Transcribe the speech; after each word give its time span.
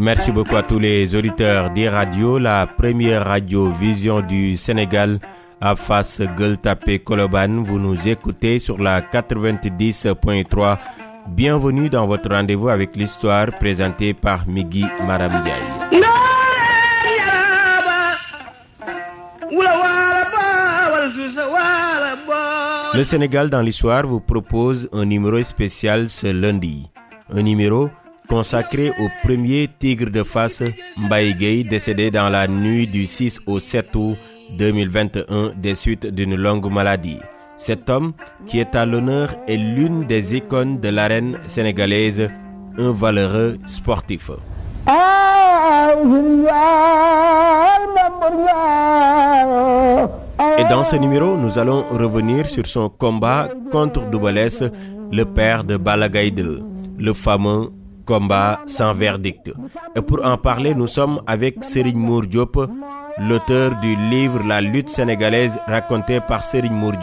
Merci 0.00 0.32
beaucoup 0.32 0.56
à 0.56 0.62
tous 0.62 0.78
les 0.78 1.14
auditeurs 1.14 1.68
des 1.68 1.86
radios. 1.86 2.38
La 2.38 2.66
première 2.66 3.22
radio 3.26 3.70
Vision 3.70 4.22
du 4.22 4.56
Sénégal 4.56 5.20
à 5.60 5.76
face 5.76 6.22
Gueule 6.38 6.56
Tapé 6.56 7.00
Koloban. 7.00 7.62
Vous 7.62 7.78
nous 7.78 8.08
écoutez 8.08 8.58
sur 8.58 8.78
la 8.82 9.02
90.3. 9.02 10.78
Bienvenue 11.28 11.90
dans 11.90 12.06
votre 12.06 12.30
rendez-vous 12.30 12.70
avec 12.70 12.96
l'histoire 12.96 13.48
présentée 13.58 14.14
par 14.14 14.48
Migui 14.48 14.86
Maramdiaye. 15.06 15.52
Le 22.94 23.04
Sénégal 23.04 23.50
dans 23.50 23.60
l'histoire 23.60 24.06
vous 24.06 24.20
propose 24.20 24.88
un 24.94 25.04
numéro 25.04 25.42
spécial 25.42 26.08
ce 26.08 26.28
lundi. 26.32 26.88
Un 27.30 27.42
numéro 27.42 27.90
consacré 28.30 28.90
au 29.00 29.08
premier 29.24 29.68
tigre 29.80 30.08
de 30.08 30.22
face 30.22 30.62
Mbaye 30.96 31.64
décédé 31.64 32.12
dans 32.12 32.28
la 32.28 32.46
nuit 32.46 32.86
du 32.86 33.04
6 33.04 33.40
au 33.46 33.58
7 33.58 33.88
août 33.96 34.16
2021 34.56 35.52
des 35.56 35.74
suites 35.74 36.06
d'une 36.06 36.36
longue 36.36 36.70
maladie. 36.70 37.18
Cet 37.56 37.90
homme, 37.90 38.12
qui 38.46 38.60
est 38.60 38.74
à 38.76 38.86
l'honneur, 38.86 39.34
est 39.48 39.56
l'une 39.56 40.04
des 40.06 40.36
icônes 40.36 40.78
de 40.78 40.88
l'arène 40.88 41.38
sénégalaise, 41.46 42.30
un 42.78 42.92
valeureux 42.92 43.58
sportif. 43.66 44.30
Et 50.58 50.64
dans 50.70 50.84
ce 50.84 50.96
numéro, 50.96 51.36
nous 51.36 51.58
allons 51.58 51.82
revenir 51.90 52.46
sur 52.46 52.66
son 52.66 52.88
combat 52.88 53.48
contre 53.72 54.06
Doubalès, 54.08 54.62
le 55.10 55.24
père 55.24 55.64
de 55.64 55.76
Balagaï 55.76 56.32
le 56.98 57.12
fameux 57.14 57.70
combat 58.10 58.58
sans 58.66 58.92
verdict. 58.92 59.52
Et 59.94 60.02
pour 60.02 60.24
en 60.26 60.36
parler, 60.36 60.74
nous 60.74 60.88
sommes 60.88 61.20
avec 61.28 61.62
Serigne 61.62 61.96
Mour 62.08 62.22
l'auteur 63.28 63.70
du 63.80 63.94
livre 64.14 64.40
La 64.48 64.60
lutte 64.60 64.88
sénégalaise 64.88 65.60
racontée 65.68 66.18
par 66.20 66.42
Serigne 66.42 66.72
Mour 66.82 66.94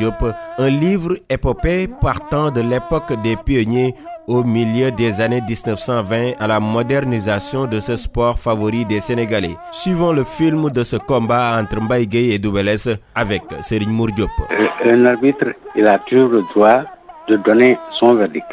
un 0.57 0.69
livre 0.69 1.13
épopée 1.29 1.87
partant 2.01 2.51
de 2.51 2.59
l'époque 2.61 3.13
des 3.23 3.37
pionniers 3.37 3.95
au 4.27 4.43
milieu 4.43 4.91
des 4.91 5.21
années 5.21 5.41
1920 5.47 6.31
à 6.41 6.47
la 6.47 6.59
modernisation 6.59 7.65
de 7.67 7.79
ce 7.79 7.95
sport 7.95 8.37
favori 8.37 8.83
des 8.83 8.99
Sénégalais. 8.99 9.55
Suivons 9.71 10.11
le 10.11 10.25
film 10.25 10.69
de 10.71 10.83
ce 10.83 10.97
combat 10.97 11.57
entre 11.61 11.79
Mbaye 11.81 12.33
et 12.33 12.39
Doubelès 12.39 12.89
avec 13.15 13.43
Serigne 13.61 13.91
Mour 13.91 14.09
euh, 14.19 14.67
Un 14.91 15.05
arbitre, 15.05 15.53
il 15.73 15.87
a 15.87 15.99
toujours 15.99 16.29
le 16.31 16.41
droit 16.53 16.81
de 17.29 17.37
donner 17.37 17.77
son 17.97 18.15
verdict. 18.15 18.51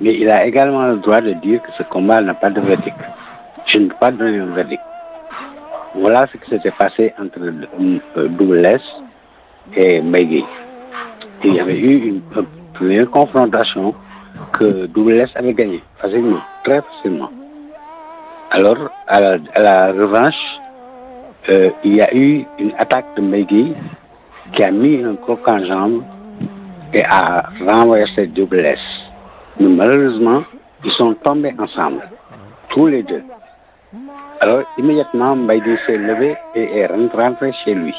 Mais 0.00 0.14
il 0.14 0.30
a 0.30 0.46
également 0.46 0.86
le 0.86 0.96
droit 0.96 1.20
de 1.20 1.32
dire 1.34 1.62
que 1.62 1.72
ce 1.76 1.82
combat 1.84 2.20
n'a 2.20 2.34
pas 2.34 2.50
de 2.50 2.60
verdict. 2.60 2.96
Je 3.66 3.78
ne 3.78 3.88
peux 3.88 3.96
pas 3.96 4.10
donner 4.10 4.38
un 4.38 4.46
verdict. 4.46 4.82
Voilà 5.94 6.26
ce 6.32 6.36
qui 6.38 6.50
s'était 6.50 6.70
passé 6.70 7.12
entre 7.20 7.40
euh, 7.40 8.28
Doubelès 8.28 8.80
et 9.76 10.00
Mbaye 10.00 10.44
Il 11.44 11.54
y 11.54 11.60
avait 11.60 11.78
eu 11.78 12.08
une 12.08 12.22
première 12.74 13.10
confrontation 13.10 13.94
que 14.52 14.86
Double 14.86 15.26
avait 15.34 15.54
gagné 15.54 15.82
facilement, 15.98 16.40
très 16.64 16.80
facilement. 16.82 17.30
Alors, 18.50 18.90
à 19.06 19.20
la, 19.20 19.92
revanche, 19.92 20.34
euh, 21.48 21.70
il 21.84 21.94
y 21.94 22.02
a 22.02 22.14
eu 22.14 22.44
une 22.58 22.72
attaque 22.78 23.06
de 23.16 23.22
Megui 23.22 23.74
qui 24.52 24.64
a 24.64 24.70
mis 24.70 25.02
un 25.04 25.14
croc 25.14 25.46
en 25.46 25.64
jambe 25.64 26.02
et 26.92 27.04
a 27.04 27.48
renversé 27.66 28.26
Double 28.26 28.76
Mais 29.58 29.68
malheureusement, 29.68 30.42
ils 30.84 30.92
sont 30.92 31.14
tombés 31.14 31.54
ensemble, 31.58 32.02
tous 32.70 32.86
les 32.86 33.02
deux. 33.02 33.22
Alors, 34.40 34.62
immédiatement, 34.78 35.36
Mbaïdi 35.36 35.76
s'est 35.86 35.98
levé 35.98 36.36
et 36.54 36.78
est 36.78 36.86
rentré 36.86 37.52
chez 37.64 37.74
lui. 37.74 37.94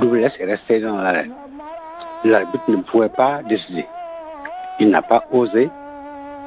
Double 0.00 0.18
est 0.18 0.44
resté 0.44 0.80
dans 0.80 0.96
l'arène. 0.96 1.32
L'arbitre 2.24 2.64
ne 2.68 2.76
pouvait 2.76 3.08
pas 3.08 3.40
décider 3.48 3.86
il 4.80 4.88
n'a 4.88 5.02
pas 5.02 5.24
osé 5.30 5.70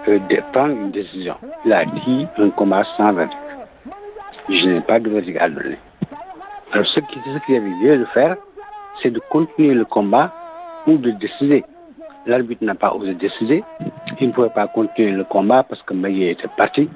euh, 0.07 0.19
prendre 0.51 0.71
une 0.75 0.91
décision. 0.91 1.35
Il 1.65 1.71
a 1.71 1.85
dit 1.85 2.27
un 2.37 2.49
combat 2.49 2.83
sans 2.97 3.13
verdict. 3.13 3.37
Je 4.49 4.67
n'ai 4.67 4.81
pas 4.81 4.99
de 4.99 5.09
verdict 5.09 5.37
à 5.39 5.49
donner. 5.49 5.77
Alors 6.71 6.85
ce 6.87 6.99
qu'il 6.99 7.55
avait 7.55 7.69
lieu 7.81 7.99
de 7.99 8.05
faire, 8.05 8.35
c'est 9.01 9.11
de 9.11 9.21
continuer 9.29 9.75
le 9.75 9.85
combat 9.85 10.33
ou 10.87 10.97
de 10.97 11.11
décider. 11.11 11.63
L'arbitre 12.25 12.63
n'a 12.65 12.75
pas 12.75 12.93
osé 12.93 13.13
décider. 13.13 13.63
Il 14.23 14.29
ne 14.29 14.31
pouvait 14.31 14.47
pas 14.55 14.67
continuer 14.67 15.11
le 15.11 15.25
combat 15.25 15.63
parce 15.67 15.81
que 15.81 15.93
Maïe 15.93 16.29
était 16.29 16.47
parti. 16.57 16.89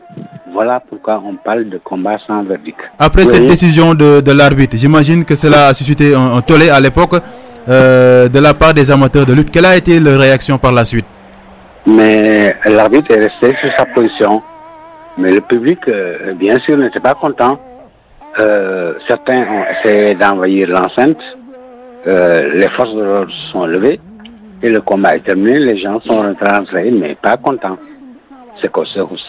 Voilà 0.53 0.79
pourquoi 0.79 1.21
on 1.25 1.35
parle 1.35 1.67
de 1.67 1.77
combat 1.77 2.17
sans 2.25 2.41
verdict. 2.43 2.79
Après 2.97 3.25
cette 3.25 3.45
décision 3.45 3.93
de, 3.93 4.31
l'arbitre, 4.31 4.77
j'imagine 4.77 5.25
que 5.25 5.35
cela 5.35 5.67
a 5.67 5.73
suscité 5.73 6.15
un, 6.15 6.39
tollé 6.39 6.69
à 6.69 6.79
l'époque 6.79 7.15
euh, 7.67 8.29
de 8.29 8.39
la 8.39 8.53
part 8.53 8.73
des 8.73 8.89
amateurs 8.89 9.25
de 9.25 9.33
lutte. 9.33 9.51
Quelle 9.51 9.65
a 9.65 9.75
été 9.75 9.99
leur 9.99 10.21
réaction 10.21 10.57
par 10.57 10.71
la 10.71 10.85
suite? 10.85 11.05
Mais 11.85 12.55
l'arbitre 12.63 13.11
est 13.11 13.19
resté 13.27 13.57
sur 13.59 13.71
sa 13.77 13.85
position. 13.87 14.41
Mais 15.17 15.33
le 15.33 15.41
public, 15.41 15.79
euh, 15.89 16.33
bien 16.33 16.57
sûr, 16.59 16.77
n'était 16.77 17.01
pas 17.01 17.15
content. 17.15 17.59
Euh, 18.39 18.93
certains 19.05 19.41
ont 19.41 19.65
essayé 19.73 20.15
d'envahir 20.15 20.69
l'enceinte. 20.69 21.19
Les 22.05 22.69
forces 22.77 22.95
de 22.95 23.03
l'ordre 23.03 23.33
sont 23.51 23.65
levées. 23.65 23.99
Et 24.61 24.69
le 24.69 24.81
combat 24.81 25.15
est 25.15 25.25
terminé. 25.25 25.59
Les 25.59 25.77
gens 25.77 25.99
sont 26.01 26.17
rentrés, 26.17 26.91
mais 26.91 27.15
pas 27.15 27.37
contents. 27.37 27.77
C'est 28.61 28.71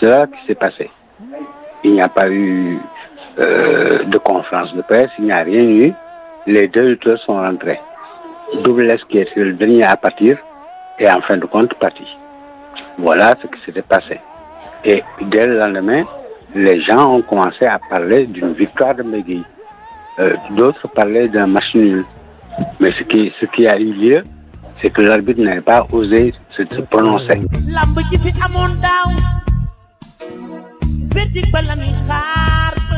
cela 0.00 0.27
qui 0.27 0.47
s'est 0.47 0.55
passé. 0.55 0.91
Il 1.84 1.93
n'y 1.93 2.03
a 2.03 2.09
pas 2.09 2.28
eu 2.28 2.78
de 3.38 4.19
conférence 4.19 4.75
de 4.75 4.83
presse, 4.83 5.11
il 5.19 5.27
n'y 5.27 5.33
a 5.33 5.43
rien 5.43 5.62
eu. 5.62 5.93
Les 6.47 6.67
deux 6.67 6.88
lutteurs 6.88 7.19
sont 7.21 7.34
rentrés. 7.37 7.81
Double 8.65 8.91
S 8.91 9.05
qui 9.09 9.19
est 9.19 9.37
le 9.37 9.53
dernier 9.53 9.84
à 9.84 9.97
partir 9.97 10.38
et 10.99 11.09
en 11.11 11.21
fin 11.21 11.37
de 11.37 11.44
compte 11.44 11.75
parti. 11.75 12.06
Voilà 12.97 13.34
ce 13.41 13.47
qui 13.47 13.61
s'était 13.65 13.83
passé. 13.83 14.19
Et 14.84 15.03
dès 15.21 15.47
le 15.47 15.59
lendemain, 15.59 16.05
les 16.55 16.81
gens 16.81 17.15
ont 17.17 17.22
commencé 17.22 17.67
à 17.67 17.78
parler 17.91 18.27
d'une 18.27 18.53
victoire 18.55 18.94
de 18.94 19.03
Megui. 19.03 19.44
Euh, 20.19 20.34
d'autres 20.50 20.88
parlaient 20.88 21.28
d'un 21.28 21.47
match 21.47 21.75
nul. 21.75 22.05
Mais 22.81 22.91
ce 22.93 23.05
qui, 23.05 23.33
ce 23.41 23.47
qui 23.47 23.69
a 23.69 23.78
eu 23.78 23.93
lieu, 23.93 24.25
c'est 24.81 24.91
que 24.91 25.03
l'arbitre 25.03 25.43
n'avait 25.43 25.61
pas 25.61 25.87
osé 25.93 26.34
se 26.56 26.62
prononcer. 26.83 27.41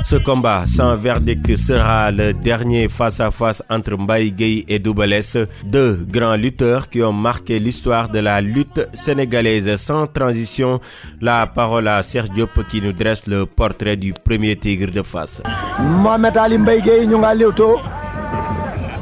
Ce 0.02 0.16
combat 0.16 0.64
sans 0.66 0.96
verdict 0.96 1.56
sera 1.56 2.10
le 2.10 2.32
dernier 2.32 2.88
face-à-face 2.88 3.62
entre 3.70 3.96
Mbaye 3.96 4.64
et 4.66 4.78
Doubalès, 4.78 5.36
deux 5.64 5.98
grands 6.08 6.36
lutteurs 6.36 6.88
qui 6.88 7.02
ont 7.02 7.12
marqué 7.12 7.58
l'histoire 7.58 8.08
de 8.08 8.18
la 8.18 8.40
lutte 8.40 8.88
sénégalaise. 8.92 9.76
Sans 9.76 10.06
transition, 10.06 10.80
la 11.20 11.46
parole 11.46 11.88
à 11.88 12.02
Serge 12.02 12.30
Diop 12.30 12.66
qui 12.68 12.80
nous 12.80 12.92
dresse 12.92 13.26
le 13.26 13.46
portrait 13.46 13.96
du 13.96 14.12
premier 14.12 14.56
tigre 14.56 14.90
de 14.90 15.02
face. 15.02 15.42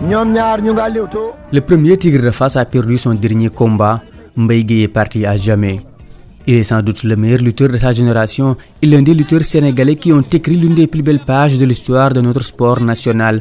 Le 0.00 1.58
premier 1.60 1.96
tigre 1.96 2.22
de 2.22 2.30
face 2.30 2.56
a 2.56 2.64
perdu 2.64 2.96
son 2.98 3.14
dernier 3.14 3.48
combat. 3.50 4.00
Mbaye 4.36 4.82
est 4.84 4.88
parti 4.88 5.26
à 5.26 5.36
jamais. 5.36 5.80
Il 6.46 6.54
est 6.54 6.64
sans 6.64 6.82
doute 6.82 7.02
le 7.02 7.16
meilleur 7.16 7.40
lutteur 7.40 7.68
de 7.68 7.78
sa 7.78 7.90
génération 7.90 8.56
et 8.80 8.86
l'un 8.86 9.02
des 9.02 9.12
lutteurs 9.12 9.44
sénégalais 9.44 9.96
qui 9.96 10.12
ont 10.12 10.20
écrit 10.20 10.54
l'une 10.54 10.76
des 10.76 10.86
plus 10.86 11.02
belles 11.02 11.18
pages 11.18 11.58
de 11.58 11.64
l'histoire 11.64 12.12
de 12.12 12.20
notre 12.20 12.44
sport 12.44 12.80
national. 12.80 13.40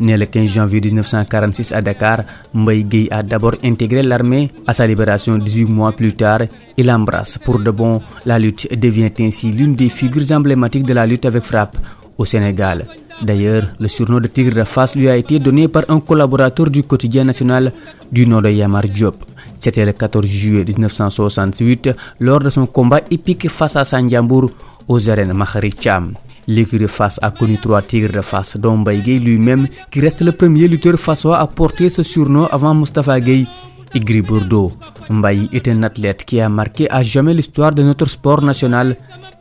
Né 0.00 0.16
le 0.16 0.24
15 0.26 0.48
janvier 0.48 0.80
1946 0.80 1.72
à 1.72 1.82
Dakar, 1.82 2.22
Mbaye 2.54 3.08
a 3.10 3.22
d'abord 3.22 3.56
intégré 3.62 4.02
l'armée. 4.02 4.48
À 4.66 4.72
sa 4.72 4.86
libération 4.86 5.36
18 5.36 5.64
mois 5.66 5.92
plus 5.92 6.14
tard, 6.14 6.40
il 6.78 6.90
embrasse 6.90 7.36
pour 7.36 7.58
de 7.58 7.70
bon 7.70 8.00
la 8.24 8.38
lutte 8.38 8.66
devient 8.80 9.12
ainsi 9.20 9.52
l'une 9.52 9.74
des 9.74 9.90
figures 9.90 10.32
emblématiques 10.32 10.86
de 10.86 10.94
la 10.94 11.04
lutte 11.06 11.26
avec 11.26 11.44
frappe 11.44 11.76
au 12.18 12.24
Sénégal. 12.24 12.84
D'ailleurs, 13.22 13.68
le 13.80 13.88
surnom 13.88 14.20
de 14.20 14.28
Tigre 14.28 14.54
de 14.54 14.64
Face 14.64 14.94
lui 14.94 15.08
a 15.08 15.16
été 15.16 15.38
donné 15.38 15.66
par 15.68 15.84
un 15.88 16.00
collaborateur 16.00 16.68
du 16.70 16.82
quotidien 16.82 17.24
national 17.24 17.72
du 18.12 18.26
nom 18.26 18.40
de 18.40 18.50
Yamar 18.50 18.82
Diop. 18.84 19.16
C'était 19.58 19.84
le 19.84 19.92
14 19.92 20.26
juillet 20.26 20.64
1968 20.64 21.90
lors 22.20 22.40
de 22.40 22.50
son 22.50 22.66
combat 22.66 23.00
épique 23.10 23.48
face 23.48 23.76
à 23.76 23.84
Sanjambour 23.84 24.50
aux 24.86 25.08
arènes 25.08 25.32
Mahari 25.32 25.72
Cham. 25.80 26.14
L'écurie 26.46 26.88
face 26.88 27.18
a 27.20 27.30
connu 27.30 27.58
trois 27.58 27.82
tigres 27.82 28.12
de 28.12 28.22
face, 28.22 28.56
dont 28.56 28.82
lui-même, 28.82 29.68
qui 29.90 30.00
reste 30.00 30.22
le 30.22 30.32
premier 30.32 30.66
lutteur 30.66 30.98
façois 30.98 31.38
à 31.38 31.46
porter 31.46 31.90
ce 31.90 32.02
surnom 32.02 32.46
avant 32.50 32.74
Mustafa 32.74 33.20
Gueye 33.20 33.46
et 33.94 34.00
Gris 34.00 34.22
Bourdeau. 34.22 34.72
Mbaye 35.10 35.48
est 35.52 35.68
un 35.68 35.82
athlète 35.82 36.24
qui 36.24 36.40
a 36.40 36.48
marqué 36.48 36.90
à 36.90 37.02
jamais 37.02 37.34
l'histoire 37.34 37.72
de 37.72 37.82
notre 37.82 38.08
sport 38.08 38.42
national. 38.42 38.96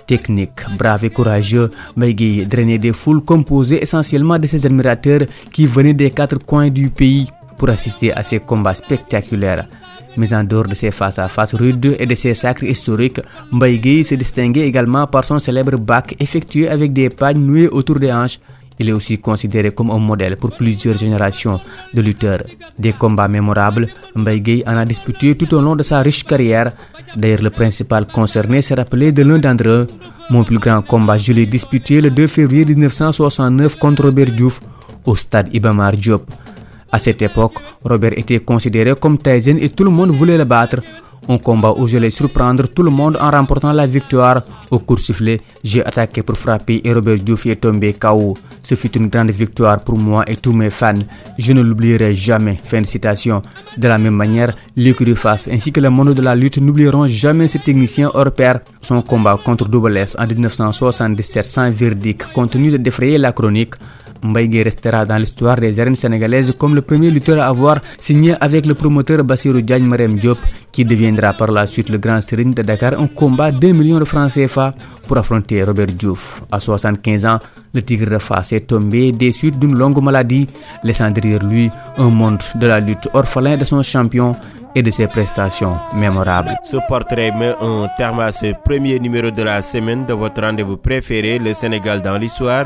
Technique, 0.07 0.61
brave 0.77 1.03
et 1.03 1.09
courageux, 1.09 1.69
Mbaye 1.97 2.45
drainait 2.45 2.77
des 2.77 2.93
foules 2.93 3.21
composées 3.25 3.83
essentiellement 3.83 4.39
de 4.39 4.47
ses 4.47 4.65
admirateurs 4.65 5.25
qui 5.51 5.65
venaient 5.65 5.93
des 5.93 6.11
quatre 6.11 6.39
coins 6.39 6.69
du 6.69 6.89
pays 6.89 7.29
pour 7.57 7.69
assister 7.69 8.13
à 8.13 8.23
ces 8.23 8.39
combats 8.39 8.73
spectaculaires. 8.73 9.67
Mais 10.15 10.33
en 10.33 10.45
dehors 10.45 10.63
de 10.67 10.75
ses 10.75 10.91
face-à-face 10.91 11.53
rudes 11.55 11.97
et 11.99 12.05
de 12.05 12.15
ses 12.15 12.33
sacres 12.33 12.63
historiques, 12.63 13.19
Mbaye 13.51 14.05
se 14.05 14.15
distinguait 14.15 14.65
également 14.65 15.05
par 15.07 15.25
son 15.25 15.39
célèbre 15.39 15.77
bac 15.77 16.15
effectué 16.19 16.69
avec 16.69 16.93
des 16.93 17.09
pagnes 17.09 17.41
nouées 17.41 17.67
autour 17.67 17.99
des 17.99 18.11
hanches 18.13 18.39
il 18.79 18.89
est 18.89 18.93
aussi 18.93 19.17
considéré 19.17 19.71
comme 19.71 19.91
un 19.91 19.99
modèle 19.99 20.37
pour 20.37 20.51
plusieurs 20.51 20.97
générations 20.97 21.59
de 21.93 22.01
lutteurs. 22.01 22.43
Des 22.77 22.93
combats 22.93 23.27
mémorables, 23.27 23.87
Mbaye 24.15 24.63
en 24.67 24.77
a 24.77 24.85
disputé 24.85 25.35
tout 25.35 25.53
au 25.53 25.61
long 25.61 25.75
de 25.75 25.83
sa 25.83 25.99
riche 26.01 26.23
carrière. 26.23 26.71
D'ailleurs, 27.15 27.41
le 27.41 27.49
principal 27.49 28.05
concerné 28.05 28.61
s'est 28.61 28.75
rappelé 28.75 29.11
de 29.11 29.23
l'un 29.23 29.39
d'entre 29.39 29.67
eux. 29.67 29.87
Mon 30.29 30.43
plus 30.43 30.59
grand 30.59 30.81
combat, 30.81 31.17
je 31.17 31.33
l'ai 31.33 31.45
disputé 31.45 32.01
le 32.01 32.09
2 32.11 32.27
février 32.27 32.65
1969 32.65 33.77
contre 33.77 34.03
Robert 34.03 34.31
Diouf 34.31 34.59
au 35.05 35.15
stade 35.15 35.49
Ibamar 35.53 35.93
Diop. 35.93 36.23
À 36.91 36.99
cette 36.99 37.21
époque, 37.21 37.55
Robert 37.83 38.17
était 38.17 38.39
considéré 38.39 38.93
comme 38.99 39.17
Tyson 39.17 39.57
et 39.59 39.69
tout 39.69 39.83
le 39.83 39.89
monde 39.89 40.11
voulait 40.11 40.37
le 40.37 40.45
battre. 40.45 40.77
Un 41.29 41.37
combat 41.39 41.73
où 41.77 41.87
je 41.87 41.97
l'ai 41.97 42.09
surprendre 42.09 42.67
tout 42.67 42.83
le 42.83 42.89
monde 42.89 43.17
en 43.19 43.29
remportant 43.31 43.73
la 43.73 43.85
victoire. 43.85 44.43
Au 44.71 44.79
court 44.79 44.99
sifflet, 44.99 45.39
j'ai 45.61 45.85
attaqué 45.85 46.23
pour 46.23 46.37
frapper 46.37 46.81
et 46.85 46.93
Robert 46.93 47.17
Diouf 47.17 47.45
est 47.47 47.57
tombé 47.57 47.93
KO. 47.93 48.33
Ce 48.63 48.75
fut 48.75 48.95
une 48.97 49.07
grande 49.07 49.31
victoire 49.31 49.79
pour 49.83 49.97
moi 49.97 50.23
et 50.27 50.37
tous 50.37 50.53
mes 50.53 50.69
fans. 50.69 50.93
Je 51.37 51.51
ne 51.53 51.61
l'oublierai 51.61 52.13
jamais. 52.13 52.57
Fin 52.63 52.81
de 52.81 52.85
citation. 52.85 53.41
De 53.77 53.87
la 53.87 53.97
même 53.97 54.15
manière, 54.15 54.55
l'écurie 54.75 55.15
face 55.15 55.49
ainsi 55.51 55.71
que 55.71 55.81
le 55.81 55.89
monde 55.89 56.13
de 56.13 56.21
la 56.21 56.35
lutte 56.35 56.59
n'oublieront 56.61 57.07
jamais 57.07 57.47
ce 57.47 57.57
technicien 57.57 58.09
hors 58.13 58.31
pair. 58.31 58.61
Son 58.81 59.01
combat 59.01 59.37
contre 59.43 59.67
Double 59.67 59.97
S 59.97 60.15
en 60.17 60.25
1977 60.25 61.45
sans 61.45 61.69
verdict 61.69 62.27
continue 62.33 62.71
de 62.71 62.77
défrayer 62.77 63.17
la 63.17 63.33
chronique. 63.33 63.75
Mbaye 64.23 64.63
restera 64.63 65.05
dans 65.05 65.17
l'histoire 65.17 65.57
des 65.57 65.79
arènes 65.79 65.95
sénégalaises 65.95 66.53
comme 66.57 66.75
le 66.75 66.81
premier 66.81 67.09
lutteur 67.11 67.39
à 67.41 67.47
avoir 67.47 67.79
signé 67.97 68.35
avec 68.39 68.65
le 68.65 68.73
promoteur 68.73 69.23
Bassirou 69.23 69.61
Diagne 69.61 69.83
Marem 69.85 70.15
Diop, 70.15 70.37
qui 70.71 70.85
deviendra 70.85 71.33
par 71.33 71.51
la 71.51 71.65
suite 71.65 71.89
le 71.89 71.97
grand 71.97 72.21
Serigne 72.21 72.51
de 72.53 72.61
Dakar, 72.61 72.93
un 72.99 73.07
combat 73.07 73.51
de 73.51 73.59
2 73.59 73.71
millions 73.73 73.99
de 73.99 74.05
francs 74.05 74.31
CFA 74.33 74.73
pour 75.07 75.17
affronter 75.17 75.63
Robert 75.63 75.87
Diouf. 75.87 76.41
À 76.51 76.59
75 76.59 77.25
ans, 77.25 77.39
le 77.73 77.81
Tigre 77.81 78.09
de 78.09 78.17
Face 78.17 78.53
est 78.53 78.67
tombé 78.67 79.11
des 79.11 79.31
suites 79.31 79.59
d'une 79.59 79.75
longue 79.77 80.01
maladie, 80.01 80.47
laissant 80.83 81.09
derrière 81.11 81.43
lui 81.43 81.69
un 81.97 82.09
monde 82.09 82.41
de 82.55 82.67
la 82.67 82.79
lutte 82.79 83.09
orphelin 83.13 83.57
de 83.57 83.65
son 83.65 83.83
champion 83.83 84.33
et 84.75 84.83
de 84.83 84.91
ses 84.91 85.07
prestations 85.07 85.77
mémorables. 85.95 86.55
Ce 86.63 86.77
portrait 86.87 87.31
met 87.31 87.55
un 87.61 87.87
terme 87.97 88.19
à 88.19 88.31
ce 88.31 88.53
premier 88.63 88.99
numéro 88.99 89.31
de 89.31 89.41
la 89.43 89.61
semaine 89.61 90.05
de 90.05 90.13
votre 90.13 90.41
rendez-vous 90.41 90.77
préféré, 90.77 91.39
le 91.39 91.53
Sénégal 91.53 92.01
dans 92.01 92.17
l'histoire 92.17 92.65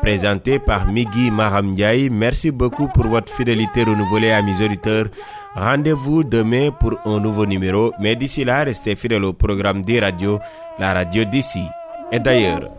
présenté 0.00 0.58
par 0.58 0.86
Migui 0.86 1.30
Maramdiaï. 1.30 2.10
Merci 2.10 2.50
beaucoup 2.50 2.88
pour 2.88 3.06
votre 3.06 3.32
fidélité 3.32 3.84
renouvelée 3.84 4.30
à 4.30 4.42
mes 4.42 4.64
auditeurs. 4.64 5.06
Rendez-vous 5.54 6.24
demain 6.24 6.70
pour 6.70 6.94
un 7.04 7.20
nouveau 7.20 7.46
numéro, 7.46 7.92
mais 7.98 8.16
d'ici 8.16 8.44
là, 8.44 8.64
restez 8.64 8.96
fidèles 8.96 9.24
au 9.24 9.32
programme 9.32 9.82
des 9.82 10.00
radios, 10.00 10.38
la 10.78 10.94
radio 10.94 11.24
d'ici 11.24 11.62
et 12.12 12.18
d'ailleurs. 12.20 12.70